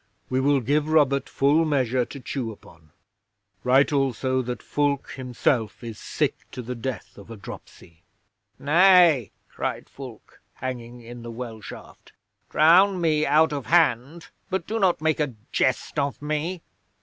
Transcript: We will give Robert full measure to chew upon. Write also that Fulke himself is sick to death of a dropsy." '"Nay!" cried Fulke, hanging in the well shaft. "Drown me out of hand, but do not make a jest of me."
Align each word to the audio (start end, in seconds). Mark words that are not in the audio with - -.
We 0.31 0.39
will 0.39 0.61
give 0.61 0.89
Robert 0.89 1.29
full 1.29 1.63
measure 1.63 2.05
to 2.05 2.19
chew 2.19 2.51
upon. 2.51 2.89
Write 3.63 3.93
also 3.93 4.41
that 4.41 4.63
Fulke 4.63 5.11
himself 5.11 5.83
is 5.83 5.99
sick 5.99 6.49
to 6.53 6.63
death 6.63 7.19
of 7.19 7.29
a 7.29 7.37
dropsy." 7.37 8.01
'"Nay!" 8.57 9.29
cried 9.47 9.87
Fulke, 9.87 10.41
hanging 10.55 11.01
in 11.01 11.21
the 11.21 11.29
well 11.29 11.61
shaft. 11.61 12.13
"Drown 12.49 12.99
me 12.99 13.27
out 13.27 13.53
of 13.53 13.67
hand, 13.67 14.29
but 14.49 14.65
do 14.65 14.79
not 14.79 15.01
make 15.03 15.19
a 15.19 15.35
jest 15.51 15.99
of 15.99 16.19
me." 16.19 16.63